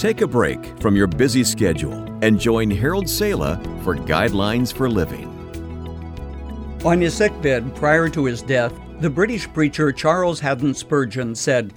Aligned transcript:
Take 0.00 0.22
a 0.22 0.26
break 0.26 0.80
from 0.80 0.96
your 0.96 1.06
busy 1.06 1.44
schedule 1.44 1.92
and 2.22 2.40
join 2.40 2.70
Harold 2.70 3.06
Sala 3.06 3.60
for 3.84 3.94
Guidelines 3.94 4.72
for 4.72 4.88
Living. 4.88 5.28
On 6.86 7.02
his 7.02 7.12
sickbed 7.12 7.74
prior 7.74 8.08
to 8.08 8.24
his 8.24 8.40
death, 8.40 8.72
the 9.00 9.10
British 9.10 9.46
preacher 9.52 9.92
Charles 9.92 10.40
Haddon 10.40 10.72
Spurgeon 10.72 11.34
said, 11.34 11.74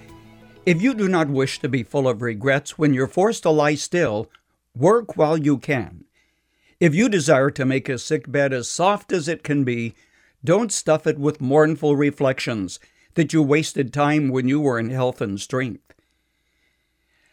If 0.65 0.81
you 0.81 0.93
do 0.93 1.09
not 1.09 1.27
wish 1.27 1.59
to 1.59 1.67
be 1.67 1.83
full 1.83 2.07
of 2.07 2.21
regrets 2.21 2.77
when 2.77 2.93
you're 2.93 3.07
forced 3.07 3.43
to 3.43 3.49
lie 3.49 3.75
still, 3.75 4.31
work 4.73 5.17
while 5.17 5.37
you 5.37 5.57
can. 5.57 6.05
If 6.79 6.95
you 6.95 7.09
desire 7.09 7.51
to 7.51 7.65
make 7.65 7.89
a 7.89 7.97
sick 7.97 8.31
bed 8.31 8.53
as 8.53 8.69
soft 8.69 9.11
as 9.11 9.27
it 9.27 9.43
can 9.43 9.65
be, 9.65 9.95
don't 10.45 10.71
stuff 10.71 11.05
it 11.05 11.19
with 11.19 11.41
mournful 11.41 11.97
reflections 11.97 12.79
that 13.15 13.33
you 13.33 13.43
wasted 13.43 13.91
time 13.91 14.29
when 14.29 14.47
you 14.47 14.61
were 14.61 14.79
in 14.79 14.91
health 14.91 15.19
and 15.19 15.41
strength. 15.41 15.93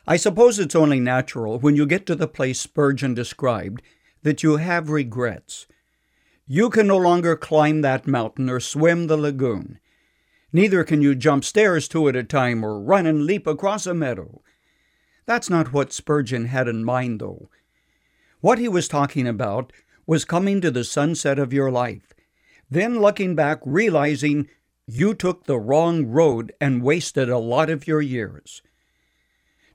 I 0.07 0.17
suppose 0.17 0.59
it's 0.59 0.75
only 0.75 1.01
natural 1.01 1.59
when 1.59 1.77
you 1.77 1.87
get 1.87 2.07
to 2.07 2.15
the 2.15 2.29
place 2.29 2.61
Spurgeon 2.61 3.15
described 3.15 3.83
that 4.23 4.43
you 4.43 4.57
have 4.57 4.91
regrets. 4.91 5.67
You 6.47 6.71
can 6.71 6.87
no 6.87 6.97
longer 6.97 7.37
climb 7.37 7.83
that 7.83 8.07
mountain 8.07 8.51
or 8.51 8.61
swim 8.61 9.07
the 9.07 9.17
lagoon. 9.17 9.79
Neither 10.53 10.83
can 10.83 11.01
you 11.01 11.15
jump 11.15 11.45
stairs 11.45 11.87
two 11.87 12.09
at 12.09 12.17
a 12.17 12.25
time 12.25 12.65
or 12.65 12.81
run 12.81 13.07
and 13.07 13.25
leap 13.25 13.47
across 13.47 13.87
a 13.87 13.95
meadow. 13.95 14.43
That's 15.27 15.49
not 15.49 15.73
what 15.73 15.93
Spurgeon 15.93 16.47
had 16.47 16.67
in 16.67 16.85
mind, 16.85 17.21
though. 17.21 17.49
What 18.41 18.59
he 18.59 18.69
was 18.69 18.89
talking 18.89 19.29
about 19.29 19.73
was 20.07 20.25
coming 20.25 20.61
to 20.61 20.71
the 20.71 20.83
sunset 20.83 21.39
of 21.39 21.53
your 21.53 21.71
life, 21.71 22.13
then 22.69 23.01
looking 23.01 23.37
back, 23.37 23.61
realizing 23.65 24.49
you 24.87 25.15
took 25.15 25.45
the 25.45 25.59
wrong 25.59 26.07
road 26.07 26.53
and 26.61 26.83
wasted 26.83 27.29
a 27.29 27.39
lot 27.39 27.71
of 27.71 27.87
your 27.87 28.01
years. 28.01 28.63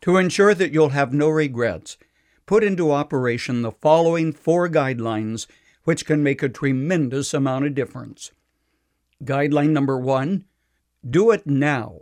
To 0.05 0.17
ensure 0.17 0.53
that 0.53 0.71
you'll 0.71 0.89
have 0.89 1.15
no 1.15 1.29
regrets, 1.29 1.97
put 2.45 2.63
into 2.63 2.91
operation 2.91 3.63
the 3.63 3.71
following 3.71 4.33
four 4.33 4.69
guidelines, 4.69 5.47
which 5.83 6.05
can 6.05 6.21
make 6.21 6.43
a 6.43 6.47
tremendous 6.47 7.33
amount 7.33 7.65
of 7.65 7.73
difference. 7.73 8.29
Guideline 9.23 9.71
number 9.71 9.97
one 9.97 10.45
do 11.09 11.31
it 11.31 11.47
now. 11.47 12.01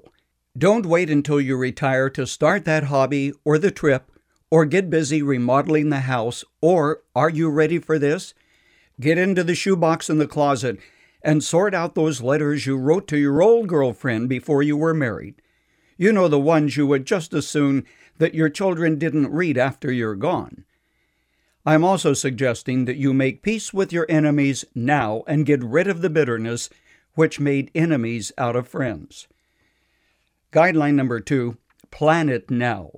Don't 0.58 0.86
wait 0.86 1.10
until 1.10 1.40
you 1.40 1.56
retire 1.56 2.10
to 2.10 2.28
start 2.28 2.66
that 2.66 2.86
hobby 2.86 3.32
or 3.46 3.58
the 3.58 3.72
trip 3.72 4.12
or 4.52 4.66
get 4.66 4.90
busy 4.90 5.22
remodeling 5.22 5.88
the 5.88 6.02
house. 6.02 6.44
Or, 6.60 7.04
are 7.16 7.30
you 7.30 7.50
ready 7.50 7.80
for 7.80 7.98
this? 7.98 8.34
Get 9.00 9.18
into 9.18 9.46
the 9.46 9.56
shoebox 9.56 10.10
in 10.10 10.18
the 10.18 10.28
closet 10.28 10.78
and 11.22 11.42
sort 11.42 11.74
out 11.74 11.96
those 11.96 12.22
letters 12.22 12.66
you 12.66 12.76
wrote 12.76 13.08
to 13.08 13.18
your 13.18 13.42
old 13.42 13.68
girlfriend 13.68 14.28
before 14.28 14.62
you 14.62 14.76
were 14.76 14.94
married. 14.94 15.36
You 15.98 16.12
know 16.12 16.28
the 16.28 16.40
ones 16.40 16.78
you 16.78 16.88
would 16.88 17.06
just 17.06 17.34
as 17.34 17.48
soon 17.48 17.86
that 18.18 18.36
your 18.36 18.50
children 18.50 18.98
didn't 18.98 19.32
read 19.32 19.58
after 19.58 19.92
you're 19.92 20.16
gone. 20.16 20.66
I'm 21.66 21.84
also 21.84 22.14
suggesting 22.14 22.86
that 22.86 22.98
you 22.98 23.14
make 23.14 23.42
peace 23.42 23.74
with 23.74 23.94
your 23.94 24.06
enemies 24.10 24.66
now 24.76 25.24
and 25.28 25.46
get 25.46 25.64
rid 25.64 25.88
of 25.88 26.02
the 26.02 26.10
bitterness 26.10 26.70
which 27.16 27.40
made 27.40 27.72
enemies 27.74 28.32
out 28.38 28.56
of 28.56 28.68
friends. 28.68 29.28
Guideline 30.52 30.96
number 30.96 31.20
two 31.20 31.58
plan 31.90 32.28
it 32.28 32.50
now. 32.50 32.92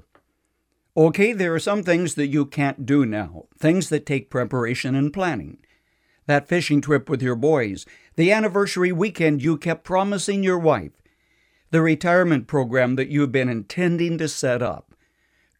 Okay, 0.97 1.33
there 1.33 1.53
are 1.53 1.59
some 1.59 1.83
things 1.83 2.15
that 2.15 2.27
you 2.27 2.45
can't 2.45 2.85
do 2.85 3.05
now, 3.05 3.45
things 3.59 3.89
that 3.89 4.05
take 4.05 4.29
preparation 4.29 4.95
and 4.95 5.11
planning. 5.11 5.57
That 6.25 6.47
fishing 6.47 6.81
trip 6.81 7.09
with 7.09 7.21
your 7.21 7.35
boys, 7.35 7.85
the 8.15 8.31
anniversary 8.31 8.91
weekend 8.91 9.43
you 9.43 9.57
kept 9.57 9.83
promising 9.83 10.43
your 10.43 10.57
wife, 10.57 10.93
the 11.71 11.81
retirement 11.81 12.47
program 12.47 12.95
that 12.95 13.09
you've 13.09 13.31
been 13.31 13.49
intending 13.49 14.17
to 14.17 14.27
set 14.27 14.61
up. 14.61 14.93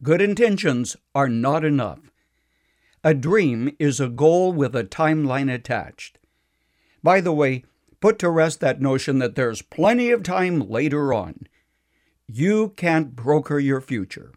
Good 0.02 0.20
intentions 0.20 0.96
are 1.14 1.28
not 1.28 1.64
enough. 1.64 2.10
A 3.02 3.14
dream 3.14 3.74
is 3.78 4.00
a 4.00 4.08
goal 4.08 4.52
with 4.52 4.74
a 4.74 4.84
timeline 4.84 5.52
attached. 5.52 6.18
By 7.02 7.20
the 7.20 7.32
way, 7.32 7.64
put 8.00 8.18
to 8.18 8.30
rest 8.30 8.60
that 8.60 8.80
notion 8.80 9.18
that 9.20 9.36
there's 9.36 9.62
plenty 9.62 10.10
of 10.10 10.22
time 10.22 10.60
later 10.60 11.14
on. 11.14 11.46
You 12.26 12.74
can't 12.76 13.14
broker 13.14 13.58
your 13.58 13.80
future. 13.80 14.32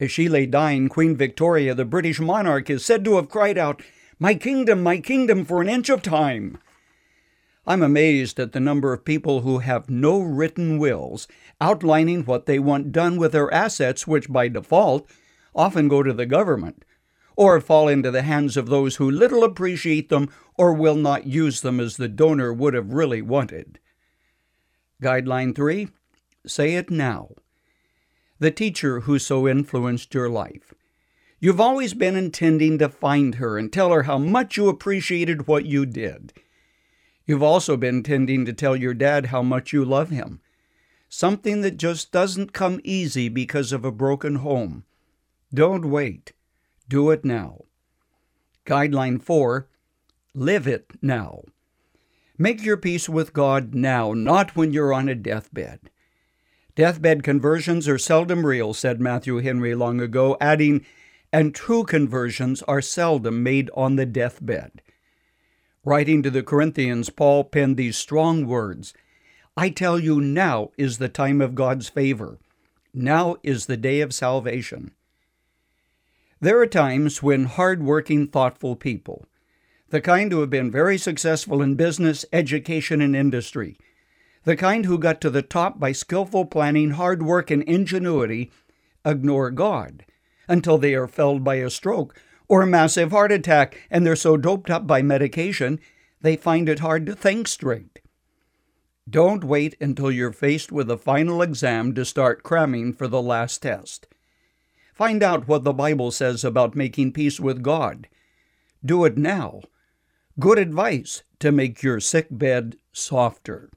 As 0.00 0.12
she 0.12 0.28
lay 0.28 0.46
dying, 0.46 0.88
Queen 0.88 1.16
Victoria, 1.16 1.74
the 1.74 1.84
British 1.84 2.20
monarch, 2.20 2.70
is 2.70 2.84
said 2.84 3.04
to 3.04 3.16
have 3.16 3.28
cried 3.28 3.58
out, 3.58 3.82
My 4.18 4.34
kingdom, 4.34 4.82
my 4.82 5.00
kingdom, 5.00 5.44
for 5.44 5.60
an 5.60 5.68
inch 5.68 5.88
of 5.88 6.02
time. 6.02 6.58
I'm 7.68 7.82
amazed 7.82 8.40
at 8.40 8.52
the 8.52 8.60
number 8.60 8.94
of 8.94 9.04
people 9.04 9.42
who 9.42 9.58
have 9.58 9.90
no 9.90 10.20
written 10.20 10.78
wills 10.78 11.28
outlining 11.60 12.24
what 12.24 12.46
they 12.46 12.58
want 12.58 12.92
done 12.92 13.18
with 13.18 13.32
their 13.32 13.52
assets, 13.52 14.06
which 14.06 14.32
by 14.32 14.48
default 14.48 15.06
often 15.54 15.86
go 15.86 16.02
to 16.02 16.14
the 16.14 16.24
government, 16.24 16.82
or 17.36 17.60
fall 17.60 17.86
into 17.86 18.10
the 18.10 18.22
hands 18.22 18.56
of 18.56 18.68
those 18.70 18.96
who 18.96 19.10
little 19.10 19.44
appreciate 19.44 20.08
them 20.08 20.30
or 20.56 20.72
will 20.72 20.94
not 20.94 21.26
use 21.26 21.60
them 21.60 21.78
as 21.78 21.98
the 21.98 22.08
donor 22.08 22.54
would 22.54 22.72
have 22.72 22.94
really 22.94 23.20
wanted. 23.20 23.78
Guideline 25.02 25.54
3 25.54 25.88
Say 26.46 26.74
it 26.74 26.90
now. 26.90 27.32
The 28.38 28.50
teacher 28.50 29.00
who 29.00 29.18
so 29.18 29.46
influenced 29.46 30.14
your 30.14 30.30
life. 30.30 30.72
You've 31.38 31.60
always 31.60 31.92
been 31.92 32.16
intending 32.16 32.78
to 32.78 32.88
find 32.88 33.34
her 33.34 33.58
and 33.58 33.70
tell 33.70 33.92
her 33.92 34.04
how 34.04 34.16
much 34.16 34.56
you 34.56 34.70
appreciated 34.70 35.46
what 35.46 35.66
you 35.66 35.84
did. 35.84 36.32
You've 37.28 37.42
also 37.42 37.76
been 37.76 38.02
tending 38.02 38.46
to 38.46 38.54
tell 38.54 38.74
your 38.74 38.94
dad 38.94 39.26
how 39.26 39.42
much 39.42 39.70
you 39.70 39.84
love 39.84 40.08
him. 40.08 40.40
Something 41.10 41.60
that 41.60 41.76
just 41.76 42.10
doesn't 42.10 42.54
come 42.54 42.80
easy 42.82 43.28
because 43.28 43.70
of 43.70 43.84
a 43.84 43.92
broken 43.92 44.36
home. 44.36 44.84
Don't 45.52 45.90
wait. 45.90 46.32
Do 46.88 47.10
it 47.10 47.26
now. 47.26 47.64
Guideline 48.64 49.20
4 49.20 49.68
Live 50.34 50.66
it 50.66 50.92
now. 51.02 51.42
Make 52.38 52.64
your 52.64 52.78
peace 52.78 53.10
with 53.10 53.34
God 53.34 53.74
now, 53.74 54.14
not 54.14 54.56
when 54.56 54.72
you're 54.72 54.94
on 54.94 55.08
a 55.10 55.14
deathbed. 55.14 55.90
Deathbed 56.76 57.22
conversions 57.22 57.86
are 57.88 57.98
seldom 57.98 58.46
real, 58.46 58.72
said 58.72 59.02
Matthew 59.02 59.38
Henry 59.38 59.74
long 59.74 60.00
ago, 60.00 60.38
adding, 60.40 60.86
and 61.30 61.54
true 61.54 61.84
conversions 61.84 62.62
are 62.62 62.80
seldom 62.80 63.42
made 63.42 63.70
on 63.74 63.96
the 63.96 64.06
deathbed. 64.06 64.80
Writing 65.84 66.22
to 66.22 66.30
the 66.30 66.42
Corinthians, 66.42 67.08
Paul 67.08 67.44
penned 67.44 67.76
these 67.76 67.96
strong 67.96 68.46
words 68.46 68.92
I 69.56 69.70
tell 69.70 69.98
you, 69.98 70.20
now 70.20 70.70
is 70.76 70.98
the 70.98 71.08
time 71.08 71.40
of 71.40 71.56
God's 71.56 71.88
favor. 71.88 72.38
Now 72.94 73.36
is 73.42 73.66
the 73.66 73.76
day 73.76 74.00
of 74.00 74.14
salvation. 74.14 74.92
There 76.40 76.60
are 76.60 76.66
times 76.66 77.22
when 77.22 77.46
hard-working, 77.46 78.28
thoughtful 78.28 78.76
people, 78.76 79.26
the 79.90 80.00
kind 80.00 80.30
who 80.30 80.40
have 80.40 80.50
been 80.50 80.70
very 80.70 80.96
successful 80.96 81.60
in 81.60 81.74
business, 81.74 82.24
education, 82.32 83.00
and 83.00 83.16
industry, 83.16 83.76
the 84.44 84.56
kind 84.56 84.86
who 84.86 84.98
got 84.98 85.20
to 85.22 85.30
the 85.30 85.42
top 85.42 85.80
by 85.80 85.90
skillful 85.90 86.44
planning, 86.44 86.90
hard 86.90 87.22
work, 87.22 87.50
and 87.50 87.64
ingenuity, 87.64 88.52
ignore 89.04 89.50
God 89.50 90.04
until 90.46 90.78
they 90.78 90.94
are 90.94 91.08
felled 91.08 91.42
by 91.42 91.56
a 91.56 91.68
stroke 91.68 92.14
or 92.48 92.62
a 92.62 92.66
massive 92.66 93.10
heart 93.10 93.30
attack 93.30 93.86
and 93.90 94.04
they're 94.04 94.16
so 94.16 94.36
doped 94.36 94.70
up 94.70 94.86
by 94.86 95.02
medication 95.02 95.78
they 96.20 96.36
find 96.36 96.68
it 96.68 96.80
hard 96.80 97.06
to 97.06 97.14
think 97.14 97.46
straight. 97.46 98.00
Don't 99.08 99.44
wait 99.44 99.76
until 99.80 100.10
you're 100.10 100.32
faced 100.32 100.72
with 100.72 100.90
a 100.90 100.98
final 100.98 101.40
exam 101.40 101.94
to 101.94 102.04
start 102.04 102.42
cramming 102.42 102.92
for 102.92 103.08
the 103.08 103.22
last 103.22 103.62
test. 103.62 104.06
Find 104.92 105.22
out 105.22 105.46
what 105.46 105.64
the 105.64 105.72
Bible 105.72 106.10
says 106.10 106.44
about 106.44 106.74
making 106.74 107.12
peace 107.12 107.38
with 107.38 107.62
God. 107.62 108.08
Do 108.84 109.04
it 109.04 109.16
now. 109.16 109.60
Good 110.38 110.58
advice 110.58 111.22
to 111.38 111.52
make 111.52 111.82
your 111.82 112.00
sick 112.00 112.26
bed 112.30 112.76
softer. 112.92 113.70